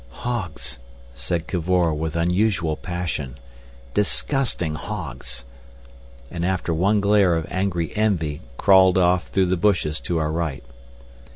"Hogs!" 0.25 0.79
said 1.13 1.45
Cavor, 1.45 1.93
with 1.93 2.15
unusual 2.15 2.75
passion. 2.75 3.37
"Disgusting 3.93 4.73
hogs!" 4.73 5.45
and 6.31 6.43
after 6.43 6.73
one 6.73 6.99
glare 7.01 7.35
of 7.35 7.45
angry 7.51 7.95
envy 7.95 8.41
crawled 8.57 8.97
off 8.97 9.27
through 9.27 9.45
the 9.45 9.57
bushes 9.57 9.99
to 9.99 10.17
our 10.17 10.31
right. 10.31 10.63